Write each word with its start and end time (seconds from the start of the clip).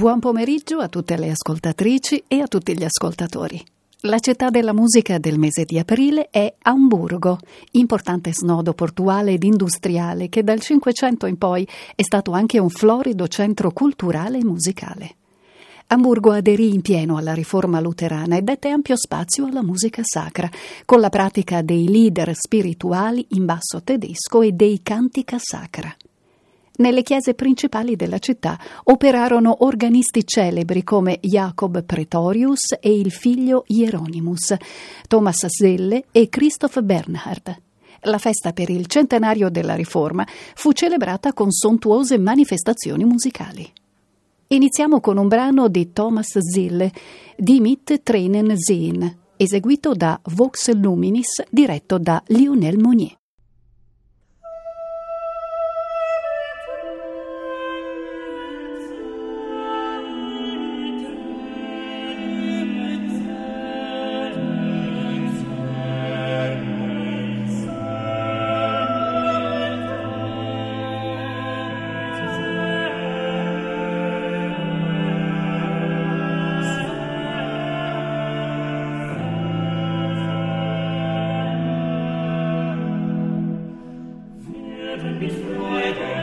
Buon 0.00 0.18
pomeriggio 0.18 0.78
a 0.78 0.88
tutte 0.88 1.18
le 1.18 1.28
ascoltatrici 1.28 2.24
e 2.26 2.40
a 2.40 2.46
tutti 2.46 2.74
gli 2.74 2.84
ascoltatori. 2.84 3.62
La 4.04 4.18
città 4.18 4.48
della 4.48 4.72
musica 4.72 5.18
del 5.18 5.38
mese 5.38 5.66
di 5.66 5.78
aprile 5.78 6.30
è 6.30 6.54
Amburgo, 6.62 7.38
importante 7.72 8.32
snodo 8.32 8.72
portuale 8.72 9.32
ed 9.32 9.44
industriale 9.44 10.30
che 10.30 10.42
dal 10.42 10.58
Cinquecento 10.58 11.26
in 11.26 11.36
poi 11.36 11.68
è 11.94 12.00
stato 12.02 12.32
anche 12.32 12.58
un 12.58 12.70
florido 12.70 13.28
centro 13.28 13.72
culturale 13.72 14.38
e 14.38 14.44
musicale. 14.44 15.16
Amburgo 15.88 16.32
aderì 16.32 16.72
in 16.72 16.80
pieno 16.80 17.18
alla 17.18 17.34
riforma 17.34 17.78
luterana 17.78 18.38
e 18.38 18.42
dette 18.42 18.70
ampio 18.70 18.96
spazio 18.96 19.44
alla 19.44 19.62
musica 19.62 20.00
sacra, 20.02 20.48
con 20.86 21.00
la 21.00 21.10
pratica 21.10 21.60
dei 21.60 21.86
leader 21.86 22.34
spirituali 22.34 23.26
in 23.32 23.44
basso 23.44 23.82
tedesco 23.84 24.40
e 24.40 24.52
dei 24.52 24.80
cantica 24.82 25.36
sacra. 25.38 25.94
Nelle 26.80 27.02
chiese 27.02 27.34
principali 27.34 27.94
della 27.94 28.18
città 28.18 28.58
operarono 28.84 29.64
organisti 29.64 30.26
celebri 30.26 30.82
come 30.82 31.18
Jacob 31.20 31.84
Pretorius 31.84 32.74
e 32.80 32.98
il 32.98 33.10
figlio 33.10 33.64
Hieronymus, 33.66 34.54
Thomas 35.06 35.44
Zelle 35.46 36.04
e 36.10 36.30
Christoph 36.30 36.80
Bernhard. 36.80 37.54
La 38.04 38.16
festa 38.16 38.54
per 38.54 38.70
il 38.70 38.86
centenario 38.86 39.50
della 39.50 39.74
Riforma 39.74 40.26
fu 40.54 40.72
celebrata 40.72 41.34
con 41.34 41.50
sontuose 41.50 42.16
manifestazioni 42.16 43.04
musicali. 43.04 43.70
Iniziamo 44.46 45.00
con 45.00 45.18
un 45.18 45.28
brano 45.28 45.68
di 45.68 45.92
Thomas 45.92 46.38
Zille, 46.38 46.90
Die 47.36 47.60
mit 47.60 48.00
Tränen 48.02 48.56
sehen, 48.56 49.18
eseguito 49.36 49.92
da 49.92 50.18
Vox 50.32 50.72
Luminis, 50.72 51.42
diretto 51.50 51.98
da 51.98 52.22
Lionel 52.28 52.78
Monnier. 52.78 53.19
Freuden 85.00 85.18
mit 85.18 85.32
Freude 85.32 86.19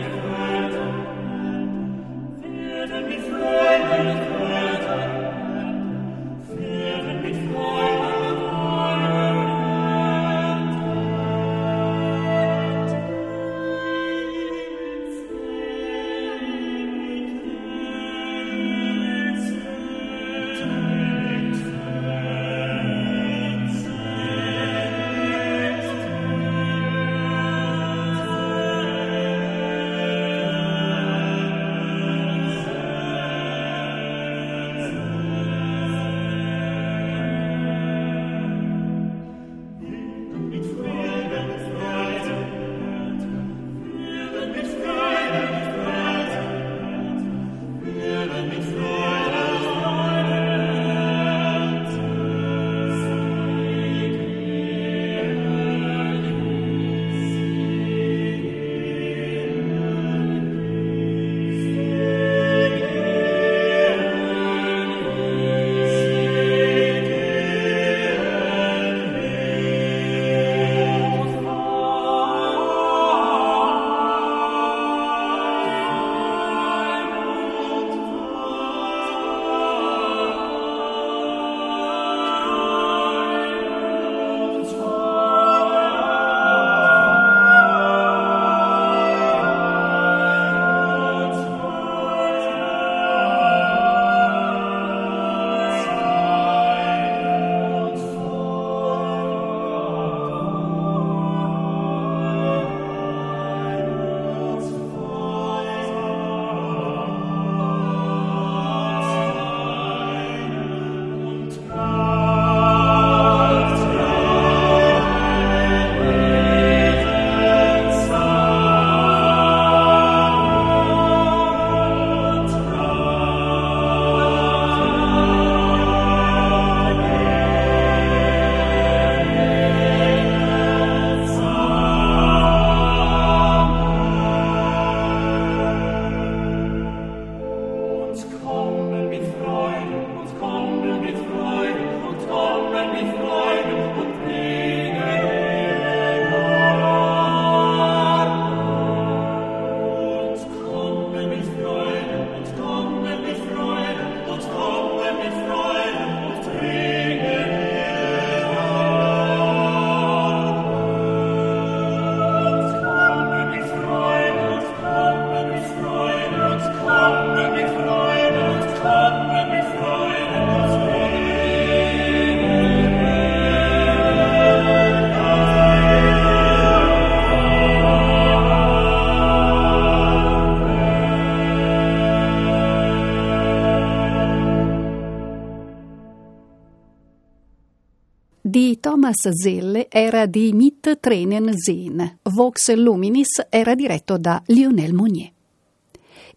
Thomas 189.08 189.40
Zelle 189.40 189.88
era 189.90 190.26
di 190.26 190.52
Mit 190.52 191.00
Trenen 191.00 191.58
Sehen, 191.58 192.20
Vox 192.24 192.74
Luminis 192.74 193.42
era 193.48 193.74
diretto 193.74 194.18
da 194.18 194.44
Lionel 194.48 194.94
Monnier. 194.94 195.32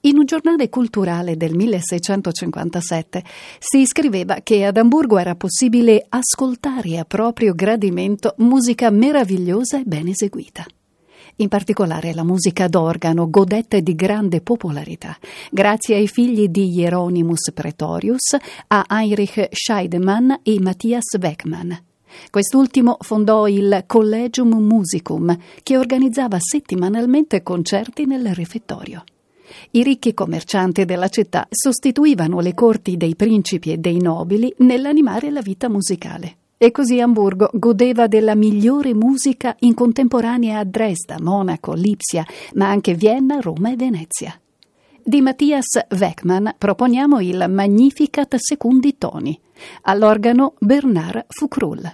In 0.03 0.17
un 0.17 0.25
giornale 0.25 0.69
culturale 0.69 1.37
del 1.37 1.57
1657 1.57 3.25
si 3.59 3.85
scriveva 3.87 4.37
che 4.45 4.65
ad 4.65 4.77
Amburgo 4.77 5.19
era 5.19 5.35
possibile 5.35 6.07
ascoltare 6.09 6.99
a 6.99 7.05
proprio 7.05 7.55
gradimento 7.55 8.35
musica 8.37 8.89
meravigliosa 8.91 9.81
e 9.81 9.85
ben 9.85 10.07
eseguita. 10.07 10.65
In 11.37 11.49
particolare 11.49 12.15
la 12.15 12.23
musica 12.23 12.69
d'organo 12.69 13.29
godette 13.29 13.83
di 13.83 13.97
grande 13.97 14.43
popolarità, 14.43 15.19
grazie 15.51 15.97
ai 15.97 16.07
figli 16.07 16.47
di 16.47 16.69
Hieronymus 16.69 17.51
Pretorius, 17.53 18.37
a 18.69 18.85
Heinrich 18.89 19.49
Scheidemann 19.51 20.35
e 20.45 20.61
Matthias 20.61 21.17
Weckmann. 21.21 21.73
Quest'ultimo 22.31 22.97
fondò 23.01 23.47
il 23.49 23.85
Collegium 23.87 24.55
Musicum, 24.55 25.37
che 25.63 25.77
organizzava 25.77 26.39
settimanalmente 26.41 27.43
concerti 27.43 28.07
nel 28.07 28.35
refettorio. 28.35 29.05
I 29.73 29.83
ricchi 29.83 30.15
commercianti 30.15 30.85
della 30.85 31.09
città 31.09 31.47
sostituivano 31.51 32.41
le 32.41 32.55
corti 32.55 32.97
dei 32.97 33.17
principi 33.17 33.73
e 33.73 33.79
dei 33.79 34.01
nobili 34.01 34.53
nell'animare 34.59 35.31
la 35.31 35.41
vita 35.41 35.69
musicale. 35.69 36.37
E 36.57 36.71
così 36.73 37.01
Amburgo 37.01 37.49
godeva 37.55 38.07
della 38.07 38.35
migliore 38.35 38.95
musica 38.95 39.57
in 39.61 39.73
contemporanea 39.75 40.59
a 40.59 40.65
Dresda, 40.65 41.17
Monaco, 41.19 41.73
Lipsia, 41.73 42.25
ma 42.55 42.69
anche 42.69 42.95
Vienna, 42.95 43.41
Roma 43.41 43.73
e 43.73 43.77
Venezia. 43.77 44.39
Di 45.03 45.23
Mattias 45.23 45.87
Weckmann 45.99 46.49
proponiamo 46.59 47.21
il 47.21 47.47
Magnificat 47.49 48.37
Secundi 48.37 48.99
Toni, 48.99 49.41
all'organo 49.83 50.55
Bernard 50.59 51.25
Fucrull. 51.29 51.91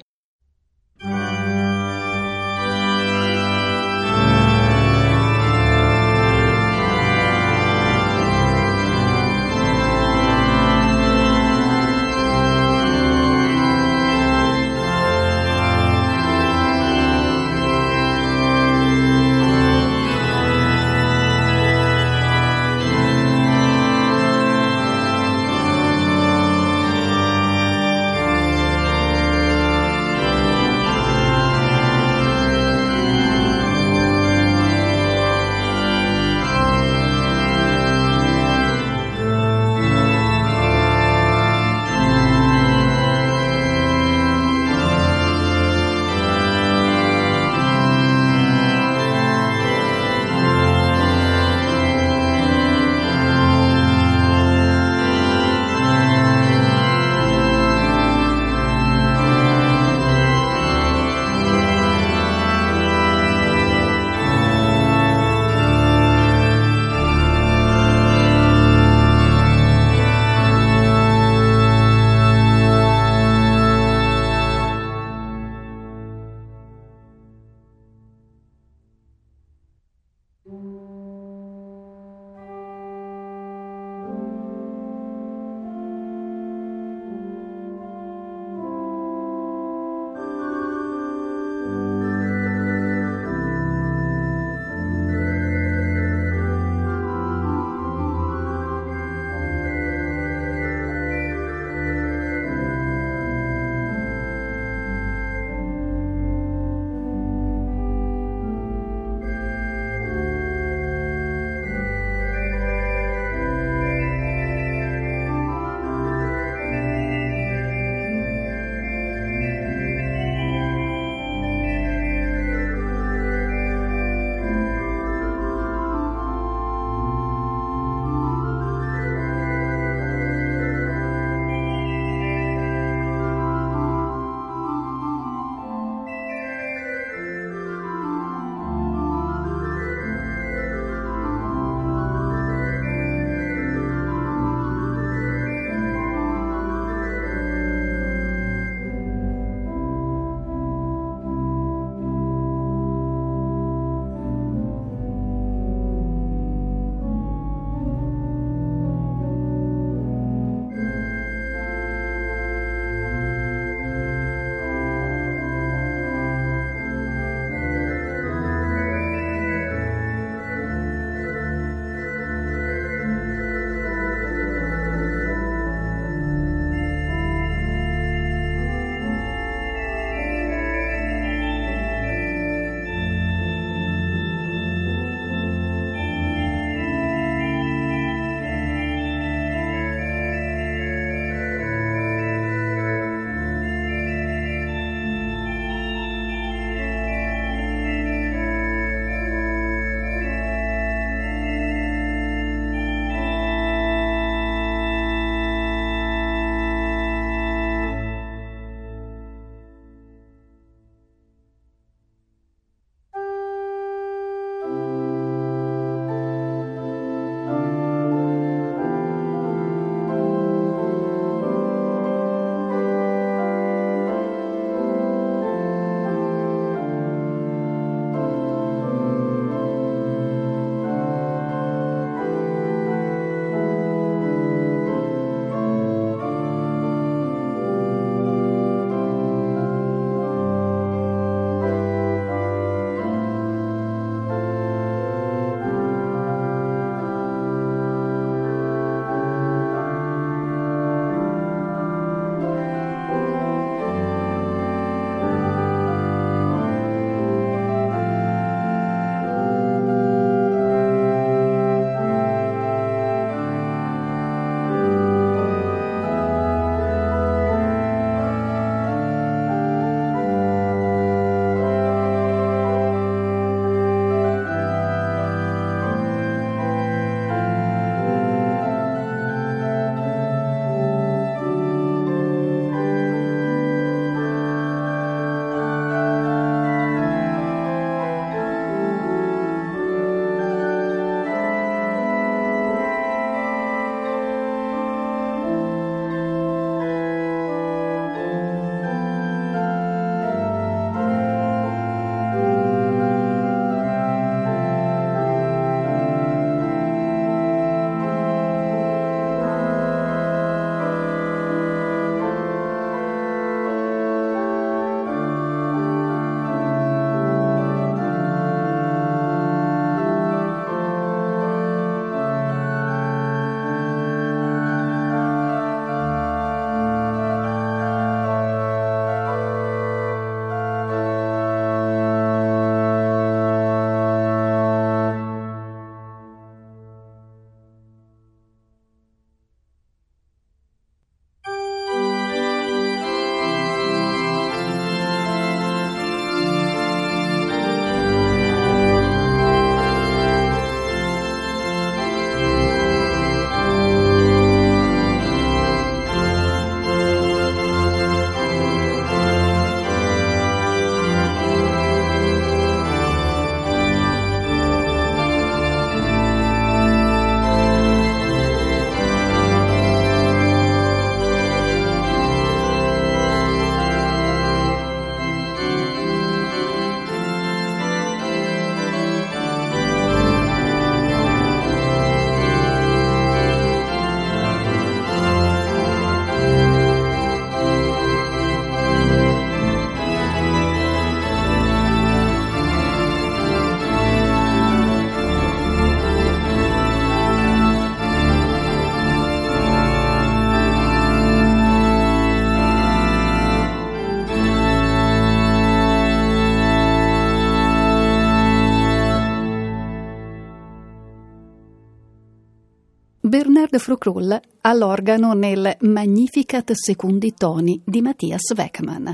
Frucrull 413.78 414.40
all'organo 414.62 415.32
nel 415.32 415.76
Magnificat 415.80 416.72
Secundi 416.72 417.34
Toni 417.34 417.80
di 417.84 418.00
Mattias 418.00 418.52
Weckmann. 418.56 419.08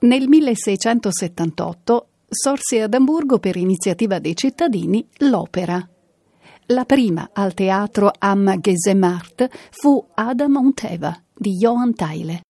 Nel 0.00 0.28
1678 0.28 2.08
sorse 2.28 2.82
ad 2.82 2.94
Amburgo 2.94 3.38
per 3.38 3.56
iniziativa 3.56 4.18
dei 4.18 4.36
cittadini 4.36 5.06
l'opera. 5.18 5.88
La 6.68 6.84
prima 6.84 7.30
al 7.32 7.54
teatro 7.54 8.10
Am 8.18 8.58
Gesemart 8.60 9.48
fu 9.70 10.04
Adam 10.14 10.56
und 10.56 10.80
Eva 10.82 11.18
di 11.34 11.52
Johann 11.52 11.92
Theile. 11.92 12.40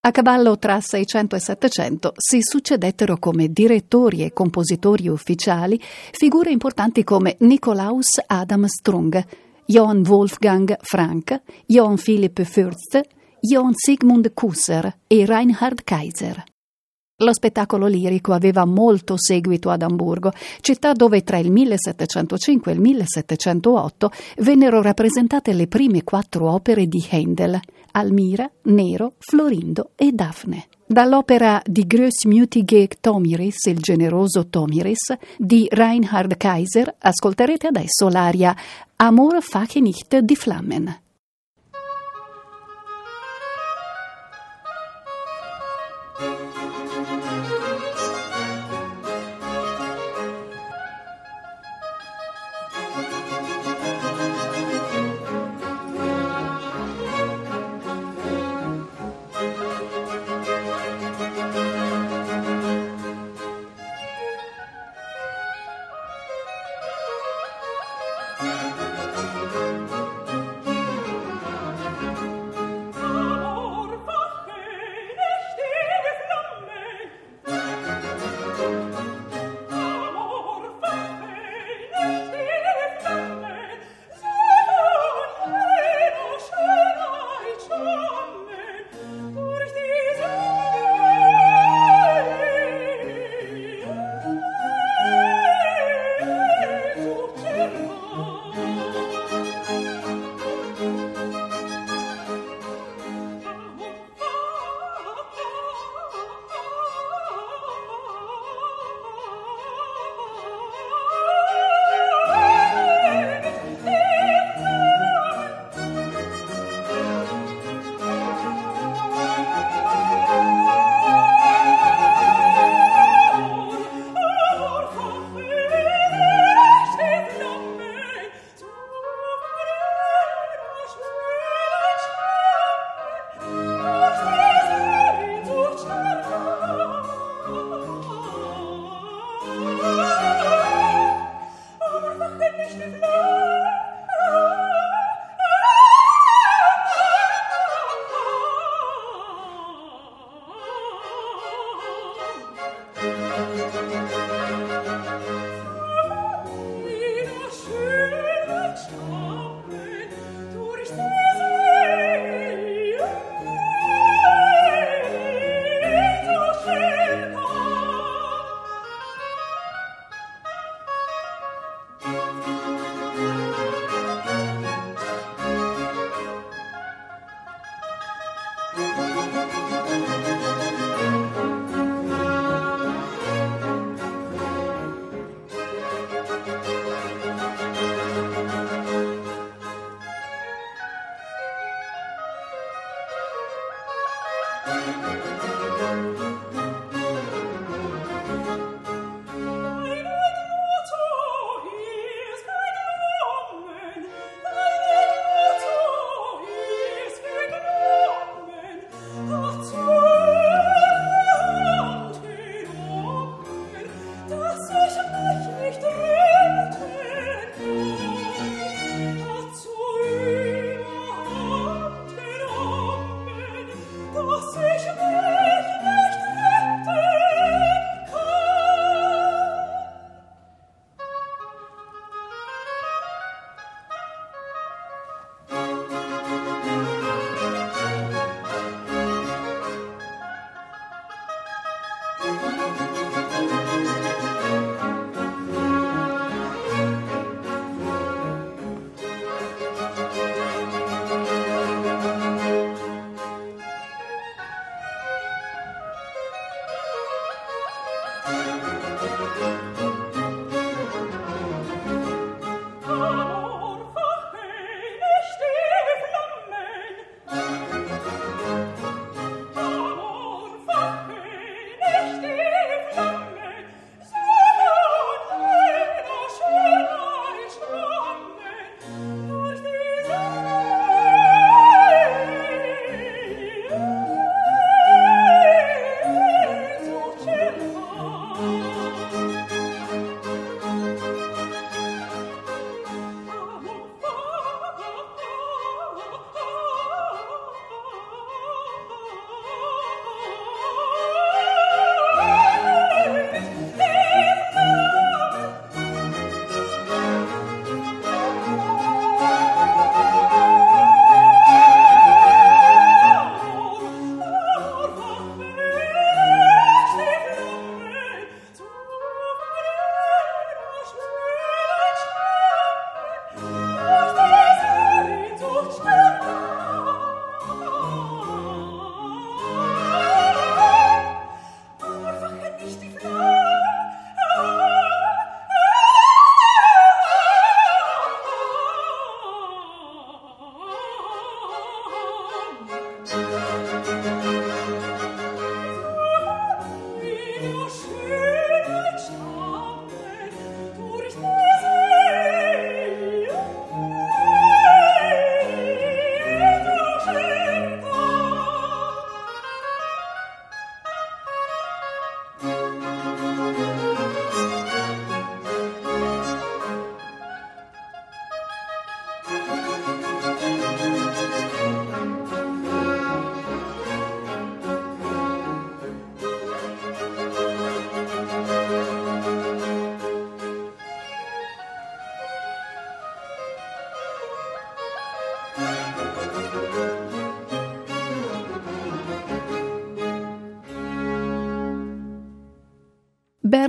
A 0.00 0.10
cavallo 0.12 0.58
tra 0.58 0.80
600 0.80 1.36
e 1.36 1.40
700 1.40 2.12
si 2.16 2.38
succedettero 2.40 3.18
come 3.18 3.48
direttori 3.48 4.22
e 4.22 4.32
compositori 4.32 5.08
ufficiali 5.08 5.80
figure 5.80 6.50
importanti 6.50 7.02
come 7.02 7.36
Nikolaus 7.40 8.20
Adam 8.26 8.64
Strung, 8.66 9.24
Johann 9.70 10.02
Wolfgang 10.06 10.78
Frank, 10.80 11.42
Johann 11.66 11.96
Philipp 11.96 12.40
Fürst, 12.40 13.02
Johann 13.38 13.72
Sigmund 13.74 14.32
Kusser 14.32 15.00
e 15.06 15.26
Reinhard 15.26 15.84
Kaiser. 15.84 16.42
Lo 17.18 17.34
spettacolo 17.34 17.86
lirico 17.86 18.32
aveva 18.32 18.64
molto 18.64 19.18
seguito 19.18 19.68
ad 19.68 19.82
Amburgo, 19.82 20.32
città 20.62 20.94
dove 20.94 21.22
tra 21.22 21.36
il 21.36 21.50
1705 21.50 22.72
e 22.72 22.74
il 22.76 22.80
1708 22.80 24.10
vennero 24.38 24.80
rappresentate 24.80 25.52
le 25.52 25.66
prime 25.66 26.02
quattro 26.02 26.50
opere 26.50 26.86
di 26.86 27.06
Handel, 27.10 27.60
Almira, 27.92 28.50
Nero, 28.62 29.16
Florindo 29.18 29.90
e 29.96 30.12
Daphne. 30.12 30.68
Dall'opera 30.90 31.60
di 31.66 31.86
Großmütige 31.86 32.88
Tomiris, 32.98 33.66
il 33.66 33.78
generoso 33.78 34.48
Tomiris, 34.48 35.12
di 35.36 35.68
Reinhard 35.70 36.38
Kaiser, 36.38 36.94
ascolterete 36.98 37.66
adesso 37.66 38.08
l'aria 38.08 38.56
Amor 38.96 39.42
fache 39.42 39.80
nicht 39.80 40.18
die 40.18 40.34
Flammen. 40.34 41.07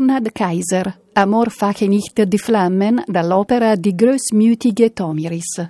Bernhard 0.09 0.31
Kaiser, 0.33 0.97
Amor 1.13 1.51
fache 1.51 1.87
nicht 1.87 2.19
die 2.25 2.39
Flammen, 2.39 3.03
dall'opera 3.05 3.75
di 3.75 3.93
Großmütige 3.93 4.91
Tomiris. 4.91 5.67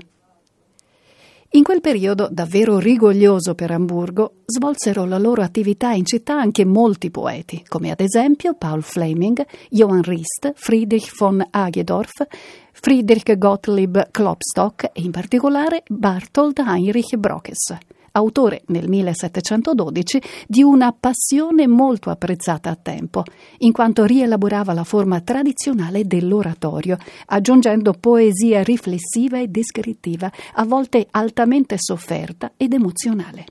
In 1.50 1.64
quel 1.64 1.82
periodo, 1.82 2.30
davvero 2.32 2.78
rigoglioso 2.78 3.54
per 3.54 3.72
Amburgo, 3.72 4.36
svolsero 4.46 5.04
la 5.04 5.18
loro 5.18 5.42
attività 5.42 5.92
in 5.92 6.06
città 6.06 6.40
anche 6.40 6.64
molti 6.64 7.12
poeti, 7.12 7.66
come 7.68 7.92
ad 7.92 8.00
esempio 8.00 8.54
Paul 8.54 8.82
Fleming, 8.82 9.46
Johann 9.72 10.04
Rist, 10.04 10.54
Friedrich 10.56 11.14
von 11.14 11.46
Hagedorf, 11.52 12.26
Friedrich 12.72 13.38
Gottlieb 13.38 14.08
Klopstock 14.10 14.92
e 14.94 15.02
in 15.02 15.12
particolare 15.12 15.84
Barthold 15.90 16.60
Heinrich 16.60 17.18
Brockes 17.18 17.76
autore 18.14 18.64
nel 18.68 18.88
1712 18.88 20.22
di 20.48 20.64
una 20.64 20.92
passione 20.92 21.68
molto 21.68 22.10
apprezzata 22.10 22.70
a 22.70 22.76
tempo, 22.76 23.24
in 23.60 23.72
quanto 23.72 24.06
rielaborava 24.06 24.74
la 24.74 24.84
forma 24.84 25.22
tradizionale 25.22 26.06
dell'oratorio, 26.06 26.98
aggiungendo 27.28 27.94
poesia 27.94 28.64
riflessiva 28.64 29.40
e 29.40 29.48
descrittiva, 29.48 30.32
a 30.54 30.66
volte 30.66 31.08
altamente 31.12 31.76
sofferta 31.78 32.54
ed 32.58 32.74
emozionale. 32.74 33.46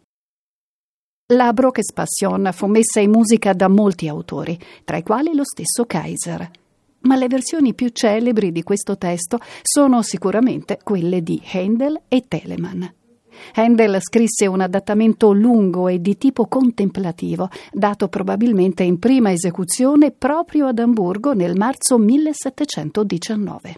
La 1.35 1.53
Brockes 1.53 1.92
Passion 1.92 2.49
fu 2.55 2.66
messa 2.68 3.01
in 3.01 3.11
musica 3.11 3.53
da 3.53 3.68
molti 3.68 4.09
autori, 4.09 4.59
tra 4.83 4.97
i 4.97 5.03
quali 5.03 5.35
lo 5.35 5.44
stesso 5.44 5.85
Kaiser. 5.85 6.51
Ma 7.01 7.16
le 7.16 7.27
versioni 7.27 7.75
più 7.75 7.90
celebri 7.90 8.51
di 8.51 8.62
questo 8.62 8.97
testo 8.97 9.38
sono 9.61 10.01
sicuramente 10.01 10.79
quelle 10.83 11.23
di 11.23 11.40
Handel 11.53 12.01
e 12.09 12.25
Telemann. 12.27 12.83
Handel 13.55 13.98
scrisse 14.01 14.46
un 14.46 14.61
adattamento 14.61 15.33
lungo 15.33 15.88
e 15.88 16.01
di 16.01 16.16
tipo 16.16 16.46
contemplativo, 16.46 17.48
dato 17.72 18.09
probabilmente 18.09 18.83
in 18.83 18.98
prima 18.98 19.33
esecuzione 19.33 20.11
proprio 20.11 20.66
ad 20.66 20.79
Amburgo 20.79 21.33
nel 21.33 21.57
marzo 21.57 21.98
1719. 21.98 23.74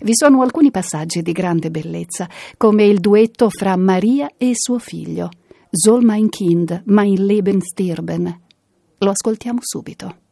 Vi 0.00 0.12
sono 0.14 0.42
alcuni 0.42 0.70
passaggi 0.70 1.20
di 1.22 1.32
grande 1.32 1.70
bellezza, 1.70 2.28
come 2.56 2.84
il 2.84 3.00
duetto 3.00 3.50
fra 3.50 3.76
Maria 3.76 4.30
e 4.36 4.52
suo 4.54 4.78
figlio, 4.78 5.28
Soll 5.70 6.02
mein 6.02 6.30
Kind, 6.30 6.82
mein 6.86 7.26
Leben 7.26 7.60
stirben. 7.60 8.40
Lo 9.00 9.10
ascoltiamo 9.10 9.58
subito. 9.62 10.27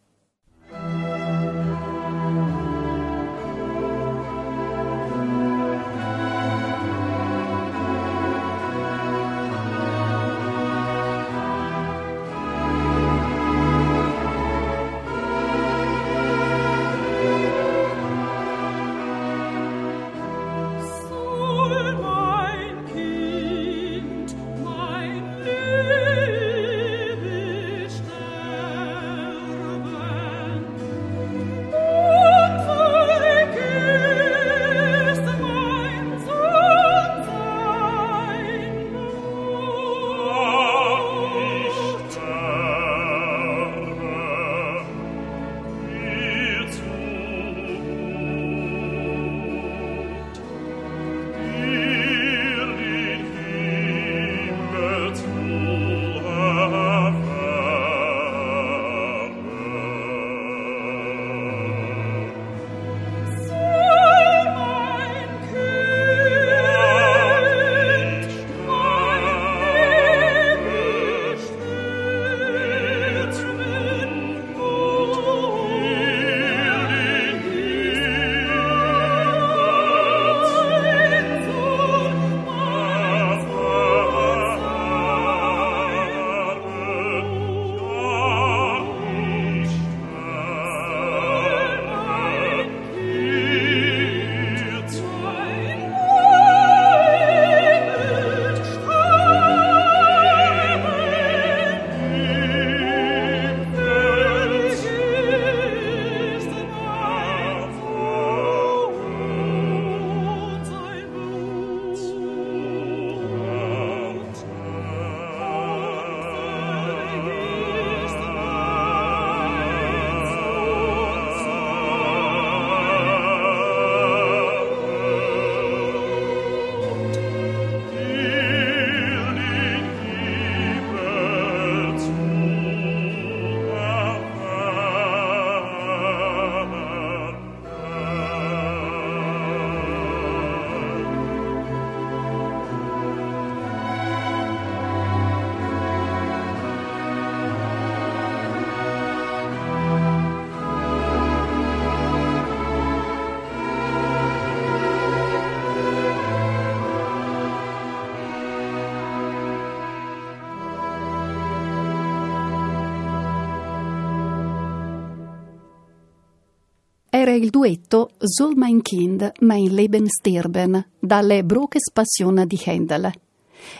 Era 167.26 167.34
il 167.34 167.50
duetto 167.50 168.10
Soll 168.20 168.54
mein 168.54 168.82
Kind, 168.82 169.32
mein 169.40 169.74
Leben 169.74 170.08
stirben, 170.08 170.86
dalle 171.00 171.42
Broches 171.42 171.90
Passion 171.92 172.44
di 172.46 172.56
Handel. 172.66 173.10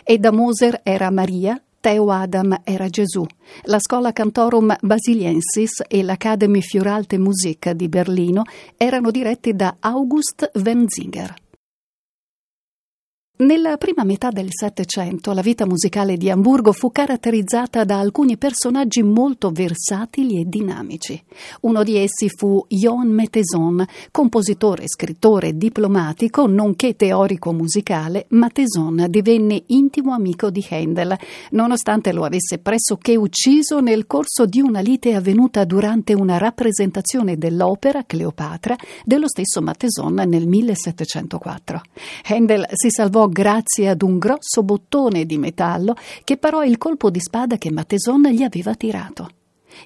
E 0.03 0.17
da 0.17 0.33
Moser 0.33 0.81
era 0.83 1.09
Maria, 1.11 1.57
Theo 1.79 2.11
Adam 2.11 2.59
era 2.65 2.89
Gesù. 2.89 3.25
La 3.63 3.79
Scola 3.79 4.11
Cantorum 4.11 4.75
Basiliensis 4.81 5.81
e 5.87 6.03
l'Academy 6.03 6.59
Fioralte 6.59 7.17
Musik 7.17 7.71
di 7.71 7.87
Berlino 7.87 8.43
erano 8.75 9.11
diretti 9.11 9.55
da 9.55 9.77
August 9.79 10.51
Wenzinger. 10.61 11.46
Nella 13.39 13.77
prima 13.77 14.03
metà 14.03 14.31
del 14.31 14.47
Settecento 14.49 15.31
la 15.31 15.41
vita 15.41 15.67
musicale 15.67 16.17
di 16.17 16.31
Amburgo 16.31 16.71
fu 16.71 16.91
caratterizzata 16.91 17.83
da 17.83 17.99
alcuni 17.99 18.35
personaggi 18.35 19.03
molto 19.03 19.51
versatili 19.51 20.41
e 20.41 20.45
dinamici. 20.47 21.23
Uno 21.61 21.83
di 21.83 21.97
essi 21.97 22.29
fu 22.29 22.65
Johann 22.67 23.11
Meteson, 23.11 23.85
compositore, 24.09 24.85
scrittore, 24.87 25.55
diplomatico, 25.55 26.47
nonché 26.47 26.95
teorico 26.95 27.53
musicale. 27.53 28.25
Meteson 28.29 29.05
divenne 29.07 29.61
intimo 29.67 30.13
amico 30.13 30.49
di 30.49 30.65
Handel, 30.71 31.15
nonostante 31.51 32.13
lo 32.13 32.23
avesse 32.23 32.57
pressoché 32.57 33.15
ucciso 33.15 33.81
nel 33.81 34.07
corso 34.07 34.47
di 34.47 34.61
una 34.61 34.79
lite 34.79 35.13
avvenuta 35.13 35.63
durante 35.63 36.15
una 36.15 36.39
rappresentazione 36.39 37.37
dell'opera 37.37 38.03
Cleopatra 38.03 38.75
dello 39.05 39.27
stesso 39.27 39.61
Meteson 39.61 40.23
nel 40.25 40.47
1704. 40.47 41.81
Handel 42.29 42.65
si 42.73 42.89
salvò 42.89 43.25
grazie 43.29 43.89
ad 43.89 44.01
un 44.01 44.17
grosso 44.17 44.63
bottone 44.63 45.25
di 45.25 45.37
metallo 45.37 45.95
che 46.23 46.37
parò 46.37 46.63
il 46.63 46.77
colpo 46.77 47.09
di 47.09 47.19
spada 47.19 47.57
che 47.57 47.71
Matteson 47.71 48.27
gli 48.29 48.43
aveva 48.43 48.73
tirato. 48.75 49.29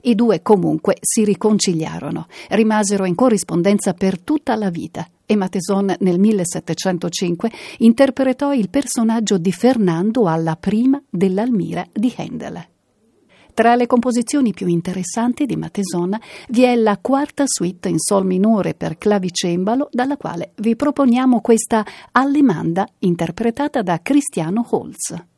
I 0.04 0.16
due 0.16 0.42
comunque 0.42 0.98
si 1.02 1.24
riconciliarono, 1.24 2.28
rimasero 2.50 3.06
in 3.06 3.16
corrispondenza 3.16 3.94
per 3.94 4.20
tutta 4.20 4.56
la 4.56 4.70
vita 4.70 5.08
e 5.26 5.36
Mateson 5.36 5.96
nel 6.00 6.20
1705 6.20 7.52
interpretò 7.80 8.54
il 8.54 8.70
personaggio 8.70 9.38
di 9.38 9.52
Fernando 9.52 10.28
alla 10.28 10.56
prima 10.56 11.02
dell'Almira 11.10 11.86
di 11.92 12.14
Handel. 12.18 12.68
Tra 13.54 13.76
le 13.76 13.86
composizioni 13.86 14.54
più 14.54 14.68
interessanti 14.68 15.46
di 15.46 15.56
Mateson 15.56 16.18
vi 16.50 16.64
è 16.64 16.76
la 16.76 16.98
quarta 17.02 17.44
suite 17.46 17.90
in 17.90 18.00
sol 18.00 18.26
minore 18.26 18.74
per 18.74 18.98
clavicembalo, 18.98 19.90
dalla 19.92 20.18
quale 20.18 20.52
vi 20.58 20.76
proponiamo 20.76 21.42
questa 21.42 21.86
Allemanda 22.12 22.88
interpretata 23.00 23.82
da 23.82 24.00
Cristiano 24.02 24.66
Holz. 24.70 25.30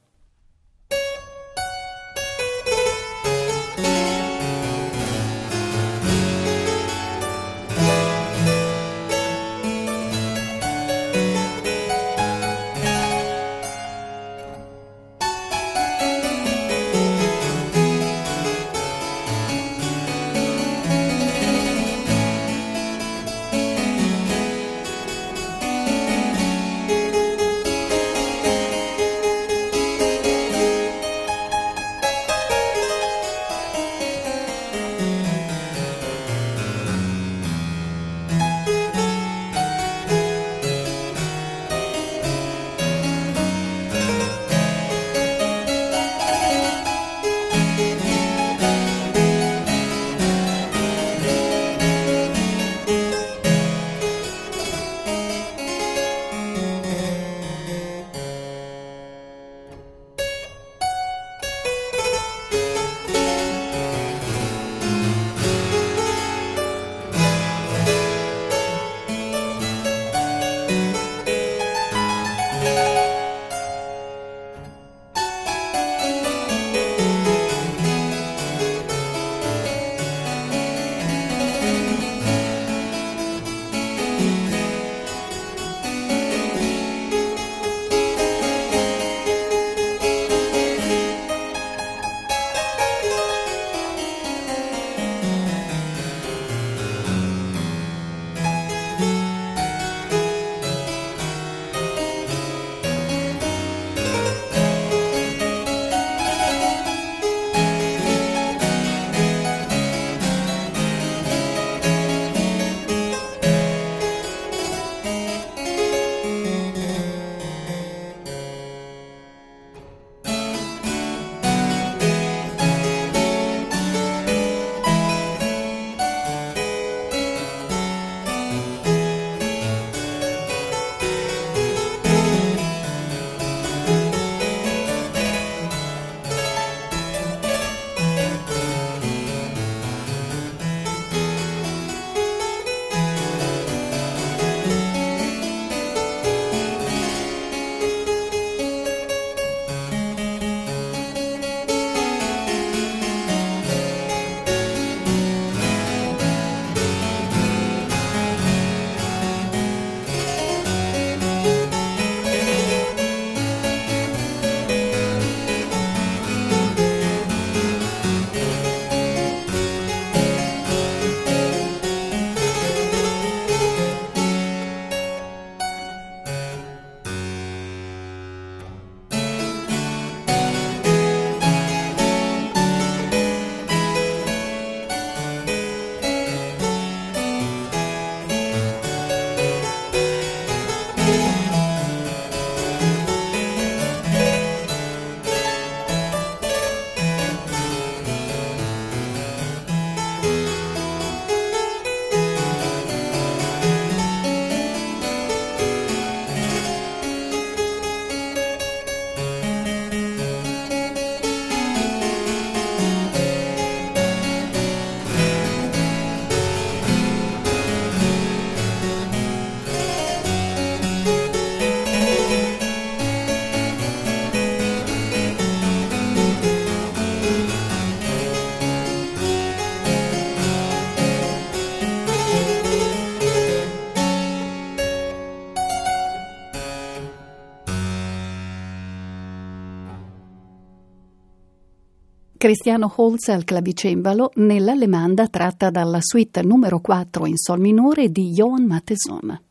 Cristiano 242.44 242.92
Holz 242.94 243.30
al 243.30 243.46
clavicembalo 243.46 244.32
nell'allemanda 244.36 245.30
tratta 245.30 245.70
dalla 245.70 246.00
suite 246.02 246.42
numero 246.42 246.82
4 246.82 247.26
in 247.26 247.38
sol 247.38 247.62
minore 247.62 248.10
di 248.12 248.32
Johann 248.32 248.66
Mattheson. 248.66 249.42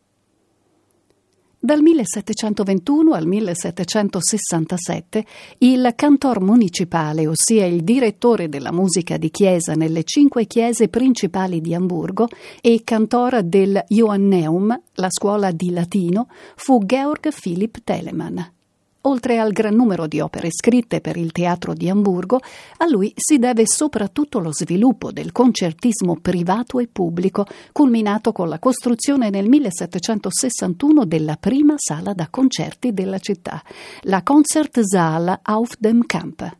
Dal 1.59 1.81
1721 1.81 3.15
al 3.15 3.27
1767 3.27 5.25
il 5.61 5.91
cantor 5.97 6.43
municipale, 6.43 7.27
ossia 7.27 7.65
il 7.65 7.83
direttore 7.83 8.51
della 8.51 8.73
musica 8.73 9.17
di 9.17 9.31
chiesa 9.31 9.73
nelle 9.73 10.05
cinque 10.05 10.45
chiese 10.45 10.89
principali 10.89 11.63
di 11.63 11.75
Amburgo 11.75 12.29
e 12.61 12.83
cantor 12.85 13.43
del 13.43 13.83
Johanneum, 13.89 14.79
la 14.97 15.09
scuola 15.09 15.51
di 15.51 15.71
latino, 15.71 16.29
fu 16.57 16.85
Georg 16.85 17.33
Philipp 17.33 17.77
Telemann. 17.85 18.39
Oltre 19.03 19.39
al 19.39 19.53
gran 19.53 19.75
numero 19.75 20.07
di 20.07 20.21
opere 20.21 20.51
scritte 20.51 21.01
per 21.01 21.17
il 21.17 21.33
teatro 21.33 21.75
di 21.75 21.89
Amburgo, 21.89 22.41
a 22.79 22.89
lui 22.89 23.13
si 23.17 23.39
deve 23.39 23.65
soprattutto 23.67 24.39
lo 24.39 24.53
sviluppo 24.53 25.11
del 25.11 25.33
concertismo 25.33 26.19
privato 26.21 26.79
e 26.79 26.89
pubblico, 26.91 27.47
culminato 27.73 28.33
con 28.33 28.49
la 28.49 28.59
costruzione 28.59 29.31
nel 29.31 29.49
1761 29.49 31.05
della 31.05 31.37
prima 31.37 31.75
sala 31.77 32.13
da 32.13 32.29
concerti 32.31 32.93
della 32.93 33.19
città, 33.19 33.63
la 34.03 34.23
Konzertsaal 34.23 35.41
auf 35.43 35.75
dem 35.79 36.05
Kamp. 36.05 36.59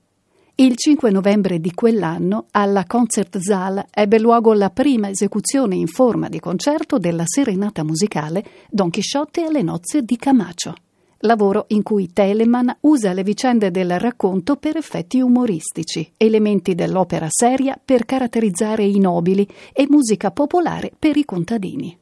Il 0.55 0.77
5 0.77 1.11
novembre 1.11 1.61
di 1.61 1.73
quell'anno 1.73 2.47
alla 2.51 2.85
Konzertsaal 2.85 3.87
ebbe 3.91 4.19
luogo 4.19 4.53
la 4.53 4.71
prima 4.71 5.09
esecuzione 5.09 5.77
in 5.77 5.87
forma 5.87 6.29
di 6.29 6.41
concerto 6.41 6.99
della 6.99 7.25
serenata 7.25 7.83
musicale 7.83 8.45
Don 8.69 8.91
Chisciotte 8.91 9.45
alle 9.45 9.63
nozze 9.63 10.03
di 10.03 10.17
Camacho 10.17 10.75
lavoro 11.23 11.65
in 11.69 11.83
cui 11.83 12.13
Telemann 12.13 12.69
usa 12.81 13.13
le 13.13 13.23
vicende 13.23 13.71
del 13.71 13.99
racconto 13.99 14.57
per 14.57 14.77
effetti 14.77 15.21
umoristici, 15.21 16.13
elementi 16.17 16.75
dell'opera 16.75 17.27
seria 17.29 17.79
per 17.83 18.05
caratterizzare 18.05 18.85
i 18.85 18.99
nobili 18.99 19.47
e 19.73 19.87
musica 19.89 20.31
popolare 20.31 20.93
per 20.99 21.17
i 21.17 21.25
contadini. 21.25 21.97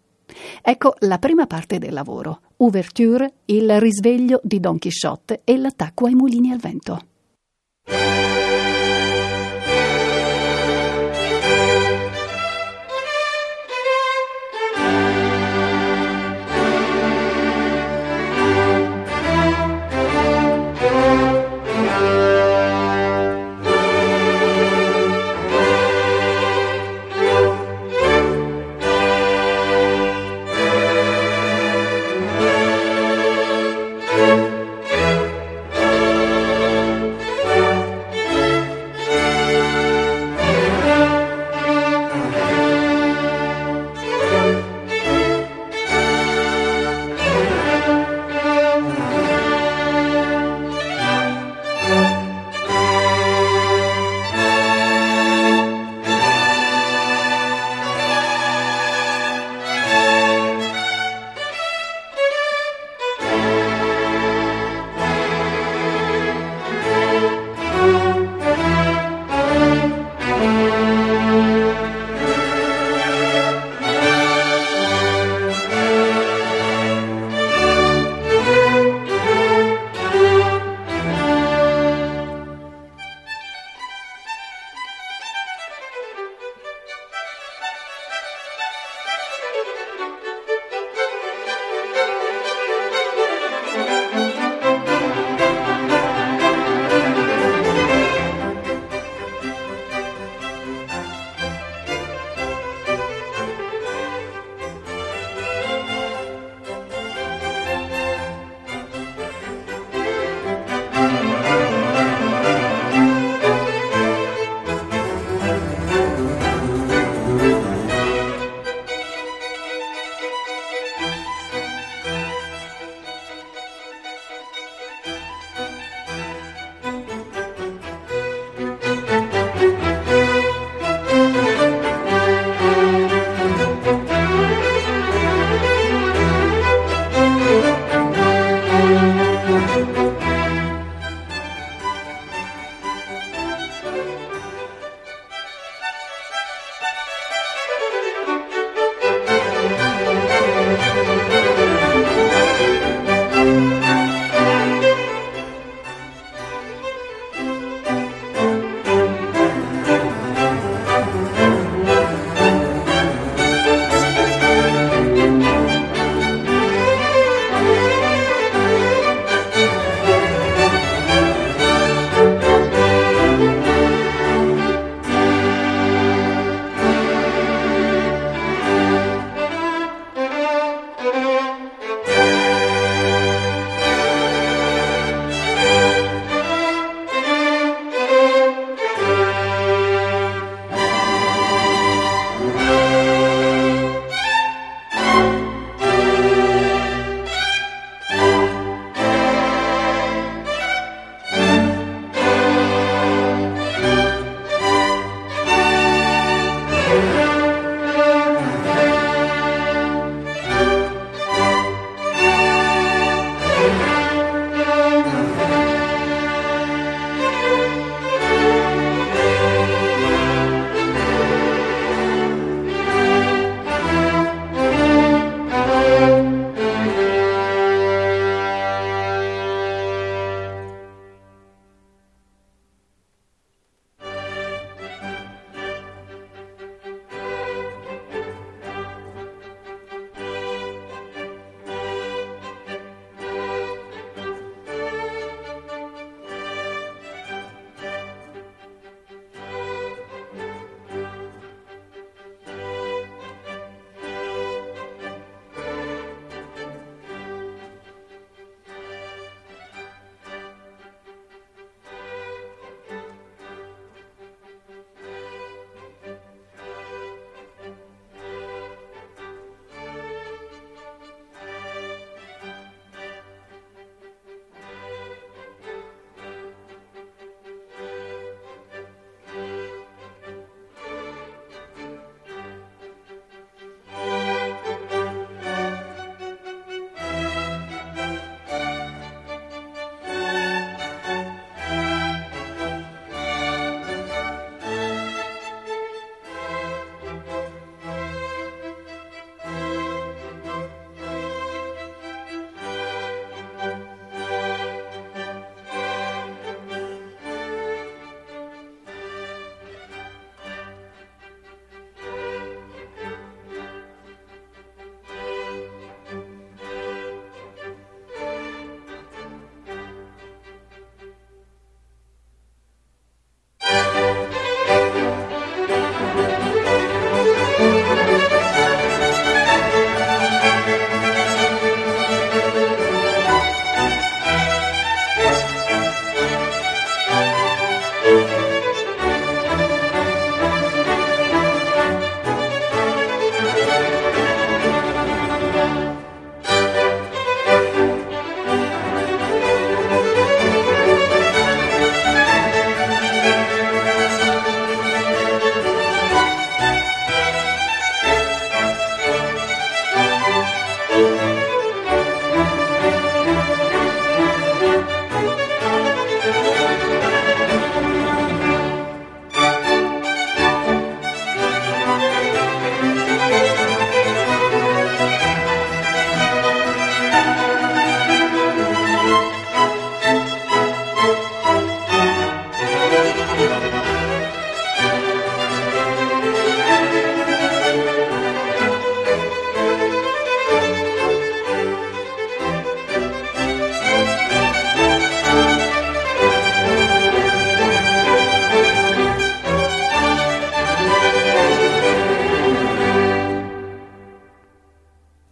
Ecco 0.63 0.95
la 1.01 1.19
prima 1.19 1.47
parte 1.47 1.79
del 1.79 1.93
lavoro, 1.93 2.41
Ouverture, 2.59 3.33
il 3.47 3.81
risveglio 3.81 4.41
di 4.43 4.61
Don 4.61 4.79
Chisciotte 4.79 5.41
e 5.45 5.57
l'attacco 5.57 6.07
ai 6.07 6.15
mulini 6.15 6.53
al 6.53 6.59
vento. 6.59 7.01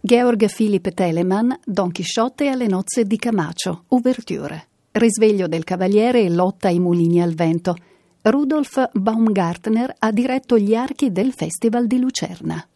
Georg 0.09 0.51
Philipp 0.51 0.87
Telemann, 0.87 1.51
Don 1.63 1.91
Chisciotte 1.91 2.47
alle 2.47 2.65
nozze 2.65 3.05
di 3.05 3.15
Camacho, 3.15 3.83
Ouverture. 3.89 4.69
Risveglio 4.93 5.47
del 5.47 5.63
cavaliere 5.63 6.23
e 6.23 6.31
lotta 6.31 6.67
ai 6.67 6.79
mulini 6.79 7.21
al 7.21 7.35
vento. 7.35 7.75
Rudolf 8.23 8.89
Baumgartner 8.91 9.97
ha 9.99 10.11
diretto 10.11 10.57
gli 10.57 10.73
archi 10.73 11.11
del 11.11 11.31
Festival 11.31 11.85
di 11.85 11.99
Lucerna. 11.99 12.67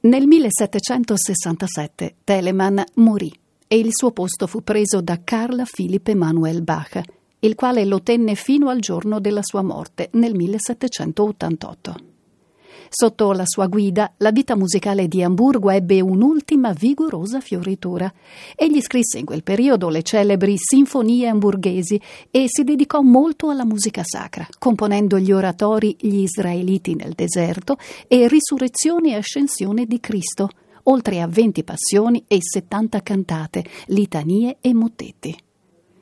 Nel 0.00 0.26
1767 0.26 2.14
Telemann 2.24 2.80
morì 2.94 3.30
e 3.68 3.76
il 3.76 3.90
suo 3.90 4.10
posto 4.10 4.46
fu 4.46 4.62
preso 4.62 5.02
da 5.02 5.20
Carl 5.22 5.64
Philipp 5.70 6.08
Emanuel 6.08 6.62
Bach, 6.62 7.02
il 7.40 7.54
quale 7.54 7.84
lo 7.84 8.00
tenne 8.00 8.34
fino 8.34 8.70
al 8.70 8.78
giorno 8.78 9.20
della 9.20 9.42
sua 9.42 9.60
morte 9.60 10.08
nel 10.12 10.34
1788. 10.34 12.12
Sotto 12.96 13.32
la 13.32 13.42
sua 13.44 13.66
guida, 13.66 14.12
la 14.18 14.30
vita 14.30 14.54
musicale 14.54 15.08
di 15.08 15.20
Amburgo 15.20 15.68
ebbe 15.68 16.00
un'ultima 16.00 16.70
vigorosa 16.70 17.40
fioritura. 17.40 18.10
Egli 18.54 18.80
scrisse 18.80 19.18
in 19.18 19.24
quel 19.24 19.42
periodo 19.42 19.88
le 19.88 20.04
celebri 20.04 20.54
sinfonie 20.56 21.26
amburghesi 21.26 22.00
e 22.30 22.44
si 22.46 22.62
dedicò 22.62 23.00
molto 23.00 23.50
alla 23.50 23.64
musica 23.64 24.02
sacra, 24.04 24.46
componendo 24.60 25.18
gli 25.18 25.32
oratori 25.32 25.96
Gli 25.98 26.20
Israeliti 26.20 26.94
nel 26.94 27.14
deserto 27.16 27.78
e 28.06 28.28
Risurrezione 28.28 29.10
e 29.10 29.14
Ascensione 29.16 29.86
di 29.86 29.98
Cristo, 29.98 30.50
oltre 30.84 31.20
a 31.20 31.26
20 31.26 31.64
passioni 31.64 32.22
e 32.28 32.38
70 32.40 33.02
cantate, 33.02 33.64
litanie 33.86 34.58
e 34.60 34.72
mottetti. 34.72 35.43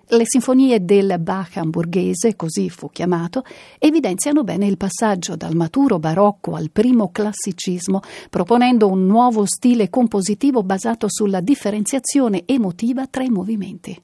Le 0.08 0.24
sinfonie 0.24 0.84
del 0.84 1.16
Bach 1.20 1.56
hamburghese, 1.56 2.36
così 2.36 2.68
fu 2.68 2.90
chiamato, 2.90 3.44
evidenziano 3.78 4.44
bene 4.44 4.66
il 4.66 4.76
passaggio 4.76 5.36
dal 5.36 5.54
maturo 5.54 5.98
barocco 5.98 6.54
al 6.54 6.70
primo 6.70 7.10
classicismo, 7.10 8.00
proponendo 8.28 8.88
un 8.88 9.06
nuovo 9.06 9.46
stile 9.46 9.88
compositivo 9.88 10.62
basato 10.62 11.06
sulla 11.08 11.40
differenziazione 11.40 12.42
emotiva 12.46 13.06
tra 13.06 13.22
i 13.22 13.30
movimenti. 13.30 14.00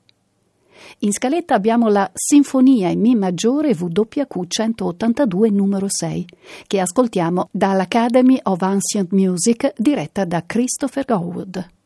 In 1.01 1.13
scaletta 1.13 1.55
abbiamo 1.55 1.89
la 1.89 2.11
Sinfonia 2.15 2.89
in 2.89 3.01
Mi 3.01 3.15
maggiore 3.15 3.77
WQ 3.79 4.47
182 4.47 5.51
numero 5.51 5.87
6, 5.89 6.25
che 6.67 6.81
ascoltiamo 6.81 7.49
dall'Academy 7.51 8.39
of 8.45 8.63
Ancient 8.63 9.13
Music 9.13 9.73
diretta 9.77 10.25
da 10.25 10.45
Christopher 10.47 11.05
Gowood. 11.05 11.77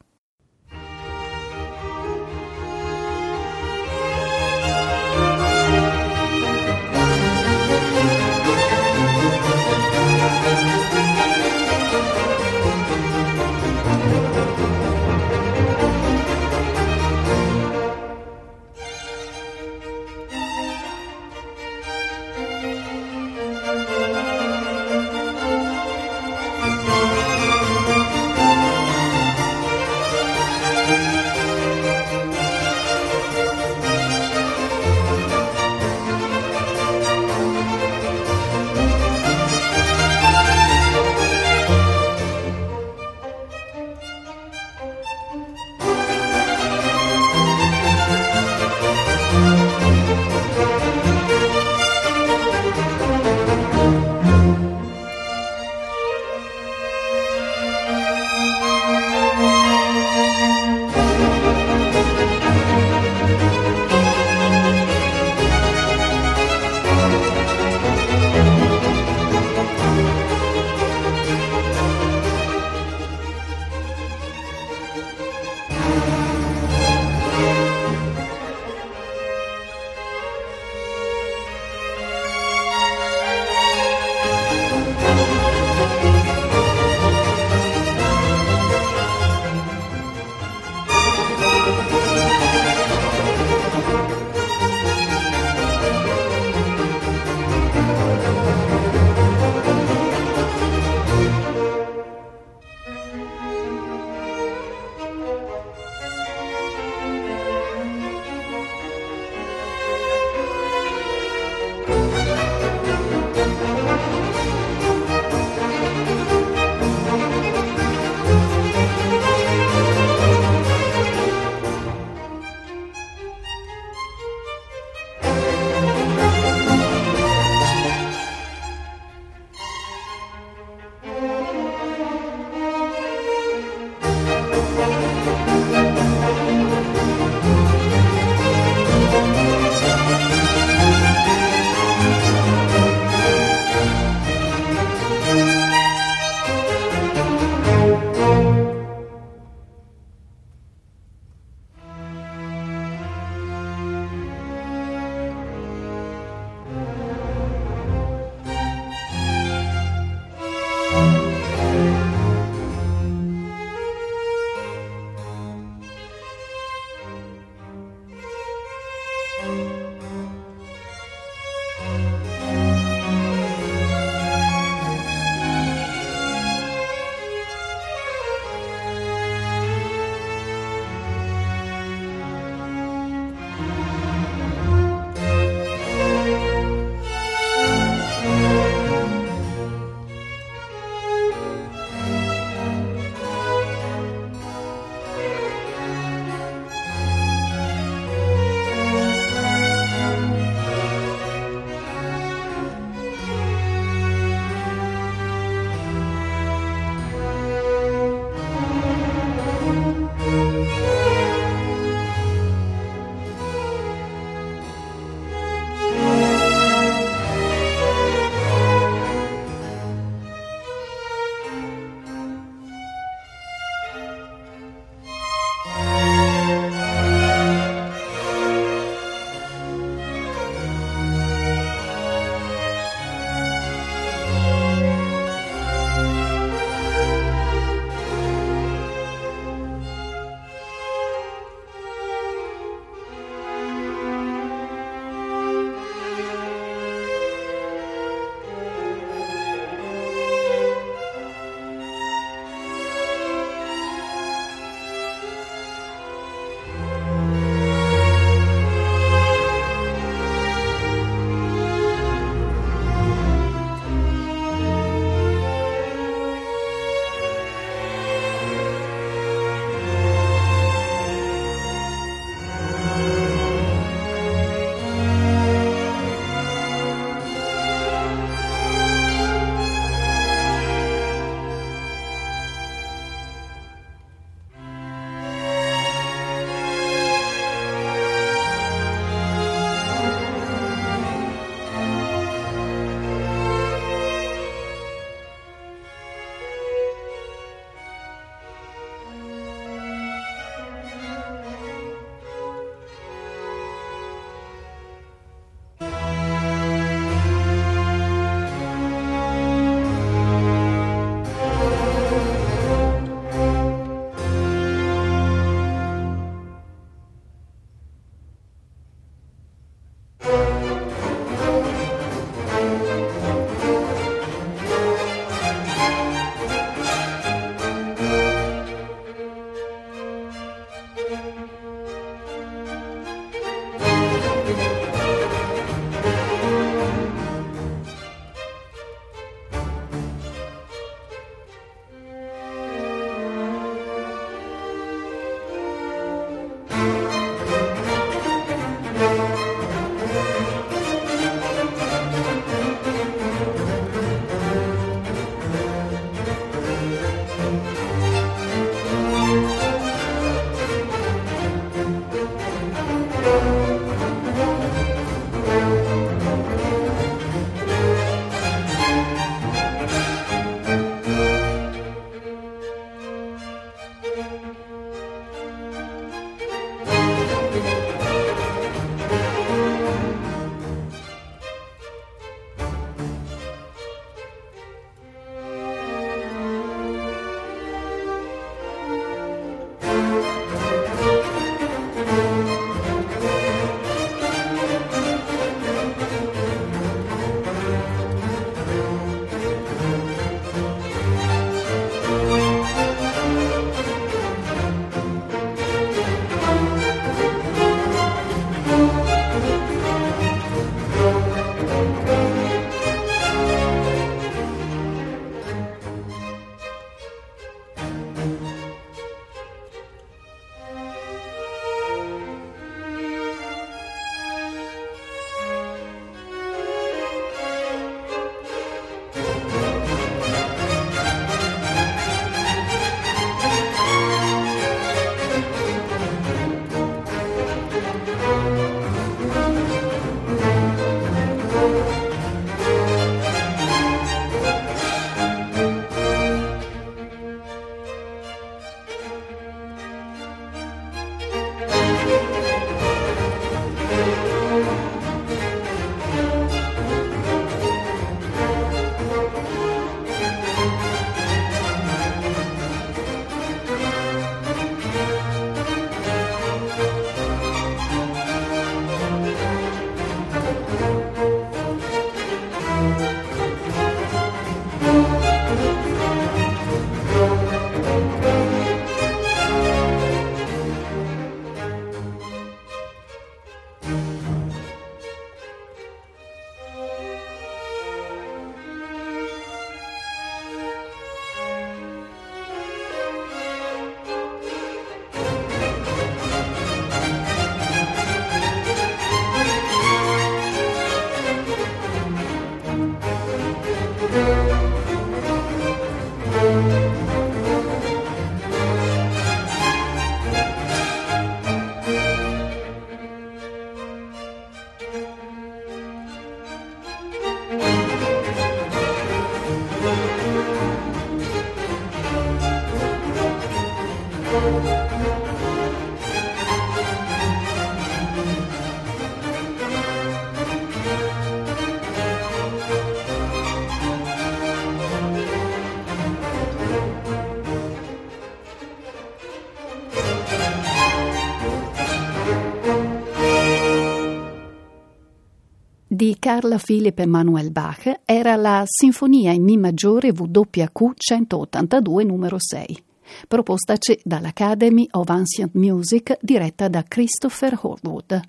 Di 546.03 546.17
Carl 546.19 546.61
Philipp 546.61 546.99
Emanuel 546.99 547.53
Bach 547.53 548.01
era 548.05 548.35
la 548.35 548.65
Sinfonia 548.67 549.31
in 549.31 549.45
Mi 549.45 549.57
maggiore 549.57 550.09
WQ 550.09 550.95
182 550.97 552.03
numero 552.03 552.39
6, 552.41 552.83
propostaci 553.29 554.01
dall'Academy 554.03 554.89
of 554.91 555.09
Ancient 555.09 555.55
Music 555.55 556.19
diretta 556.21 556.67
da 556.67 556.83
Christopher 556.83 557.57
Horwood. 557.57 558.21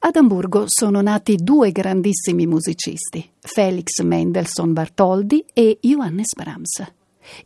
Ad 0.00 0.16
Amburgo 0.16 0.64
sono 0.66 1.00
nati 1.00 1.36
due 1.36 1.70
grandissimi 1.70 2.44
musicisti, 2.48 3.30
Felix 3.38 4.00
Mendelssohn 4.02 4.72
Bartholdy 4.72 5.44
e 5.52 5.78
Johannes 5.80 6.34
Brahms. 6.34 6.92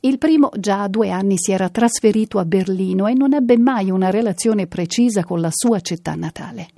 Il 0.01 0.17
primo 0.17 0.49
già 0.59 0.85
a 0.85 0.89
due 0.89 1.11
anni 1.11 1.35
si 1.37 1.53
era 1.53 1.69
trasferito 1.69 2.39
a 2.39 2.47
Berlino 2.47 3.09
e 3.09 3.13
non 3.13 3.35
ebbe 3.35 3.59
mai 3.59 3.91
una 3.91 4.09
relazione 4.09 4.67
precisa 4.67 5.23
con 5.23 5.43
la 5.43 5.51
sua 5.53 5.81
città 5.81 6.15
natale. 6.15 6.69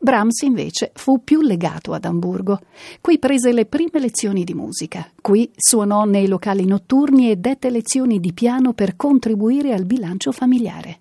Brahms 0.00 0.42
invece 0.42 0.92
fu 0.94 1.24
più 1.24 1.40
legato 1.40 1.92
ad 1.92 2.04
Amburgo. 2.04 2.60
Qui 3.00 3.18
prese 3.18 3.52
le 3.52 3.66
prime 3.66 3.98
lezioni 3.98 4.44
di 4.44 4.54
musica. 4.54 5.10
Qui 5.20 5.50
suonò 5.56 6.04
nei 6.04 6.28
locali 6.28 6.64
notturni 6.64 7.30
e 7.30 7.36
dette 7.36 7.68
lezioni 7.68 8.20
di 8.20 8.32
piano 8.32 8.74
per 8.74 8.94
contribuire 8.94 9.72
al 9.72 9.84
bilancio 9.84 10.30
familiare. 10.30 11.00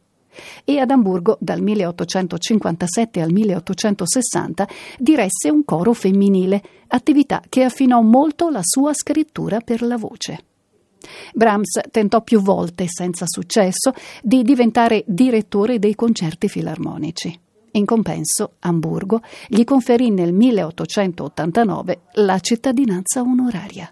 E 0.63 0.79
ad 0.79 0.89
Amburgo, 0.89 1.37
dal 1.39 1.61
1857 1.61 3.21
al 3.21 3.31
1860, 3.31 4.67
diresse 4.97 5.49
un 5.49 5.63
coro 5.63 5.93
femminile, 5.93 6.61
attività 6.87 7.41
che 7.47 7.63
affinò 7.63 8.01
molto 8.01 8.49
la 8.49 8.61
sua 8.63 8.93
scrittura 8.93 9.59
per 9.59 9.81
la 9.83 9.97
voce. 9.97 10.43
Brahms 11.33 11.81
tentò 11.91 12.21
più 12.21 12.41
volte, 12.41 12.85
senza 12.87 13.25
successo, 13.27 13.93
di 14.23 14.41
diventare 14.41 15.03
direttore 15.05 15.79
dei 15.79 15.95
concerti 15.95 16.47
filarmonici. 16.47 17.39
In 17.71 17.85
compenso, 17.85 18.53
Amburgo 18.59 19.21
gli 19.47 19.63
conferì 19.63 20.09
nel 20.09 20.33
1889 20.33 22.01
la 22.13 22.39
cittadinanza 22.39 23.21
onoraria. 23.21 23.89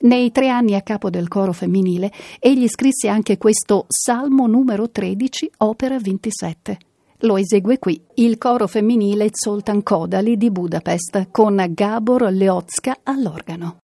Nei 0.00 0.30
tre 0.30 0.48
anni 0.48 0.74
a 0.74 0.82
capo 0.82 1.10
del 1.10 1.26
coro 1.26 1.52
femminile, 1.52 2.12
egli 2.38 2.68
scrisse 2.68 3.08
anche 3.08 3.36
questo 3.36 3.86
Salmo 3.88 4.46
numero 4.46 4.90
13, 4.90 5.50
opera 5.58 5.98
27. 5.98 6.78
Lo 7.22 7.36
esegue 7.36 7.78
qui 7.78 8.00
il 8.14 8.38
coro 8.38 8.68
femminile 8.68 9.28
Zoltan 9.32 9.82
Kodali 9.82 10.36
di 10.36 10.52
Budapest 10.52 11.28
con 11.32 11.64
Gabor 11.70 12.30
Leotska 12.30 12.98
all'organo. 13.02 13.78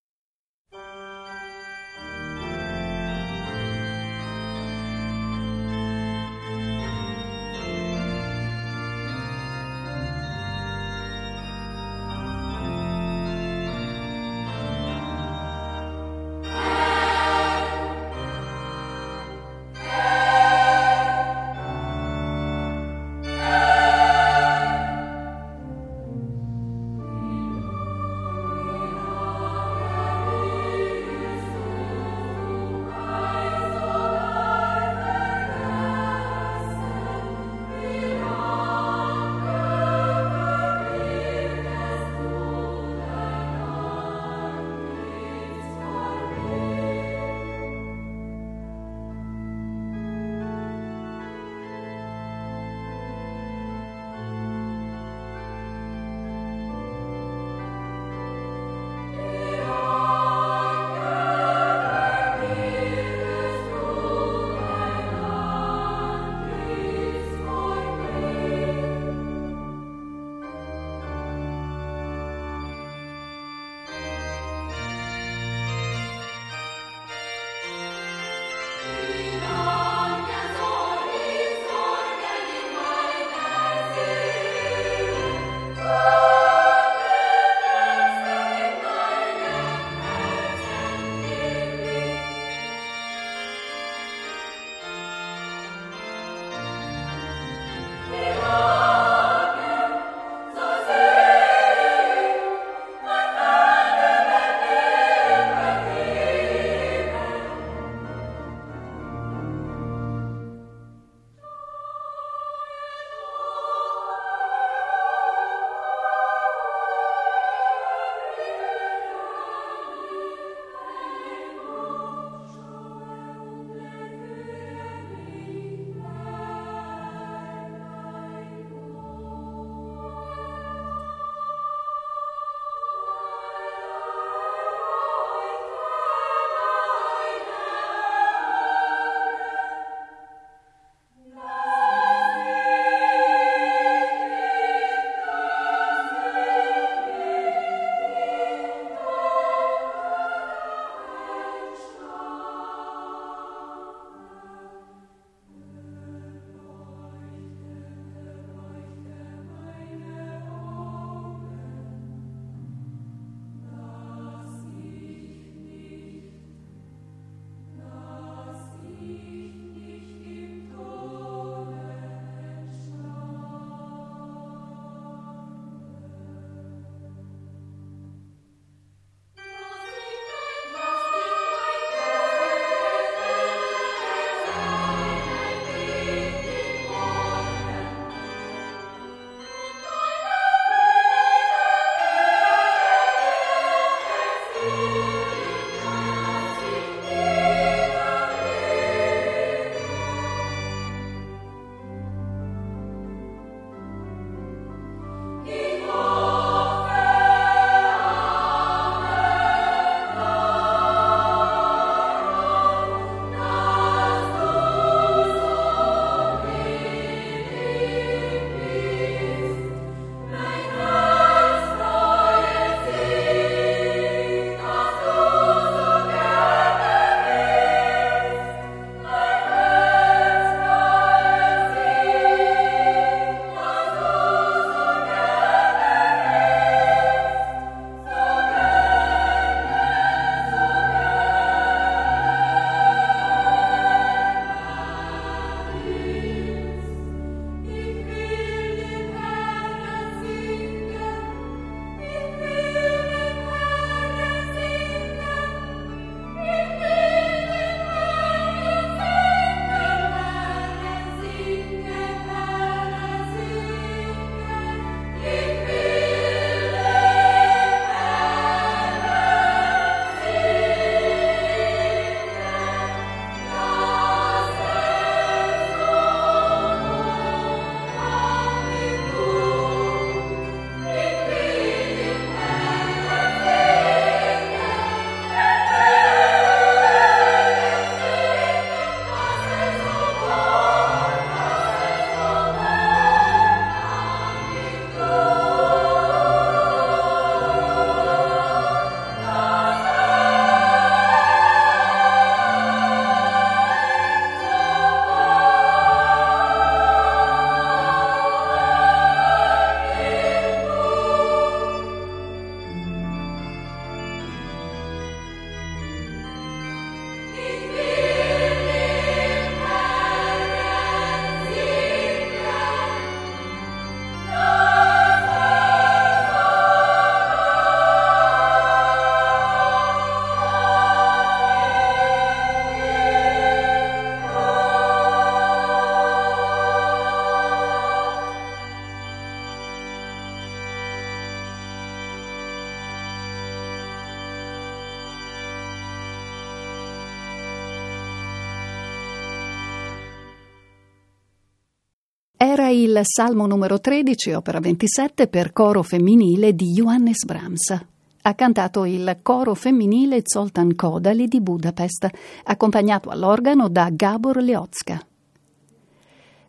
Era 352.54 352.68
il 352.68 353.00
Salmo 353.02 353.48
numero 353.48 353.80
13, 353.80 354.34
opera 354.34 354.60
27 354.60 355.26
per 355.26 355.52
coro 355.52 355.82
femminile 355.82 356.54
di 356.54 356.66
Johannes 356.66 357.24
Brahms. 357.24 357.84
Ha 358.22 358.34
cantato 358.36 358.84
il 358.84 359.18
coro 359.22 359.54
femminile 359.54 360.20
Zoltan 360.22 360.76
Kodali 360.76 361.26
di 361.26 361.40
Budapest, 361.40 362.08
accompagnato 362.44 363.10
all'organo 363.10 363.68
da 363.68 363.88
Gabor 363.90 364.36
Leotska. 364.36 365.04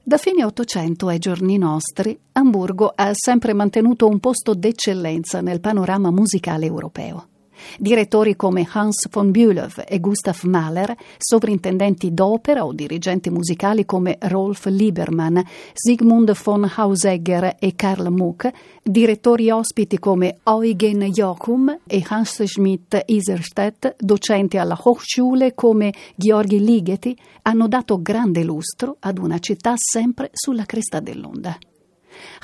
Da 0.04 0.18
fine 0.18 0.44
Ottocento 0.44 1.08
ai 1.08 1.18
giorni 1.18 1.58
nostri, 1.58 2.16
Amburgo 2.34 2.94
ha 2.94 3.10
sempre 3.14 3.54
mantenuto 3.54 4.08
un 4.08 4.20
posto 4.20 4.54
d'eccellenza 4.54 5.42
nel 5.42 5.60
panorama 5.60 6.12
musicale 6.12 6.68
europeo. 6.68 7.30
Direttori 7.78 8.36
come 8.36 8.68
Hans 8.72 9.08
von 9.10 9.32
Bülow 9.32 9.70
e 9.88 10.00
Gustav 10.00 10.42
Mahler, 10.44 10.96
sovrintendenti 11.18 12.14
d'opera 12.14 12.66
o 12.66 12.74
dirigenti 12.74 13.30
musicali 13.30 13.86
come 13.86 14.18
Rolf 14.20 14.66
Liebermann, 14.66 15.40
Sigmund 15.74 16.34
von 16.34 16.70
Hausegger 16.76 17.56
e 17.60 17.76
Karl 17.76 18.10
Muck, 18.10 18.52
direttori 18.84 19.50
ospiti 19.50 20.00
come 20.00 20.38
Eugen 20.44 21.02
Jochum 21.04 21.80
e 21.86 22.04
Hans 22.08 22.44
Schmidt 22.44 23.04
Iserstedt, 23.06 23.96
docenti 24.00 24.58
alla 24.58 24.78
Hochschule 24.82 25.54
come 25.54 25.94
Georgi 26.16 26.60
Ligeti, 26.64 27.18
hanno 27.44 27.68
dato 27.68 28.02
grande 28.02 28.44
lustro 28.44 28.98
ad 29.00 29.18
una 29.18 29.40
città 29.40 29.74
sempre 29.76 30.30
sulla 30.34 30.66
cresta 30.66 31.00
dell'onda. 31.00 31.58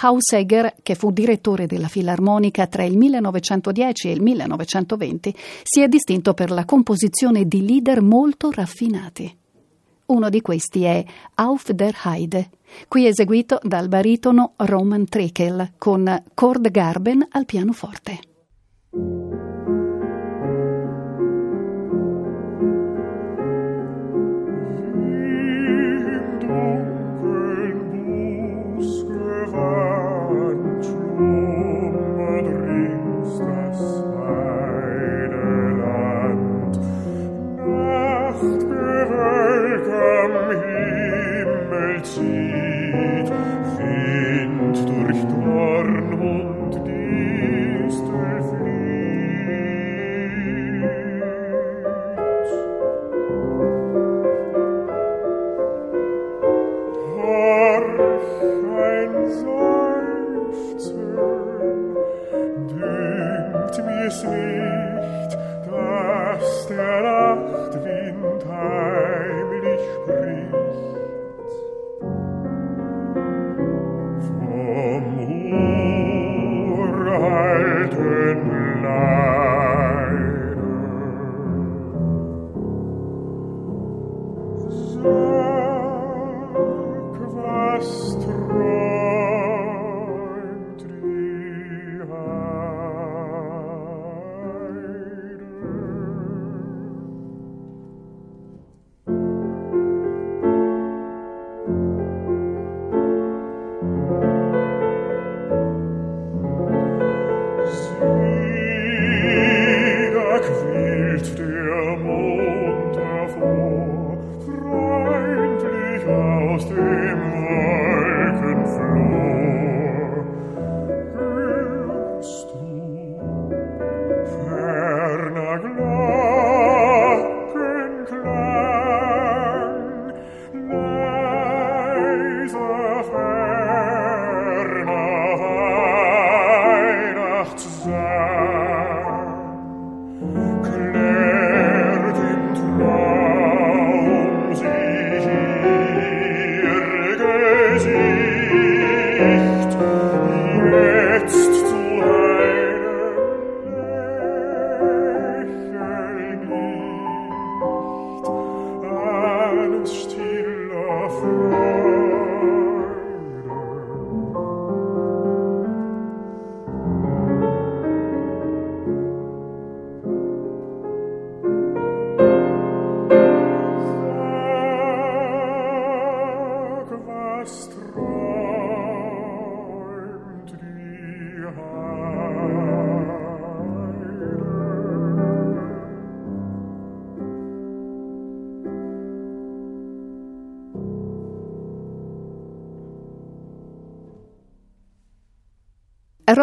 Hausegger, 0.02 0.76
che 0.82 0.96
fu 0.96 1.12
direttore 1.12 1.68
della 1.68 1.88
Filarmonica 1.88 2.68
tra 2.68 2.84
il 2.84 2.98
1910 2.98 4.08
e 4.08 4.12
il 4.12 4.22
1920, 4.22 5.36
si 5.64 5.82
è 5.82 5.88
distinto 5.88 6.34
per 6.34 6.52
la 6.52 6.66
composizione 6.66 7.46
di 7.46 7.66
leader 7.66 8.02
molto 8.02 8.52
raffinati. 8.52 9.38
Uno 10.08 10.30
di 10.30 10.42
questi 10.42 10.84
è 10.84 11.04
Auf 11.36 11.72
der 11.72 11.96
Heide, 12.04 12.50
qui 12.88 13.08
eseguito 13.08 13.60
dal 13.64 13.88
baritono 13.88 14.54
Roman 14.58 15.08
Trekel 15.08 15.74
con 15.78 16.24
Cord 16.34 16.70
Garben 16.70 17.26
al 17.32 17.46
pianoforte. 17.46 18.31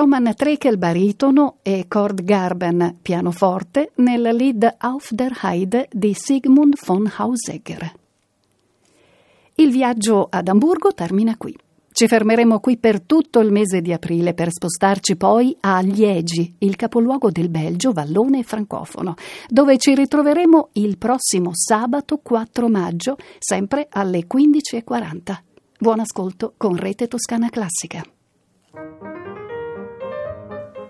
Roman 0.09 0.35
Trekel 0.35 0.79
baritono 0.79 1.59
e 1.61 1.85
Cord 1.87 2.25
Garben 2.25 2.97
pianoforte 3.03 3.93
nella 3.97 4.33
lead 4.33 4.77
Auf 4.79 5.13
der 5.13 5.37
Heide 5.43 5.87
di 5.93 6.15
Sigmund 6.15 6.77
von 6.83 7.13
Hausegger. 7.19 7.93
Il 9.57 9.71
viaggio 9.71 10.27
ad 10.31 10.49
Amburgo 10.49 10.95
termina 10.95 11.37
qui. 11.37 11.55
Ci 11.93 12.09
fermeremo 12.09 12.59
qui 12.59 12.79
per 12.79 13.03
tutto 13.03 13.41
il 13.41 13.53
mese 13.53 13.83
di 13.83 13.93
aprile 13.93 14.33
per 14.33 14.51
spostarci 14.51 15.17
poi 15.17 15.55
a 15.61 15.81
Liegi, 15.81 16.55
il 16.61 16.77
capoluogo 16.77 17.31
del 17.31 17.51
Belgio, 17.51 17.93
vallone 17.93 18.39
e 18.39 18.45
francofono, 18.45 19.15
dove 19.47 19.77
ci 19.77 19.95
ritroveremo 19.95 20.71
il 20.73 20.97
prossimo 20.97 21.51
sabato 21.53 22.17
4 22.17 22.67
maggio, 22.71 23.19
sempre 23.39 23.87
alle 23.91 24.25
15.40. 24.27 25.37
Buon 25.79 26.01
ascolto 26.01 26.55
con 26.57 26.77
Rete 26.77 27.09
Toscana 27.09 27.51
Classica 27.51 28.03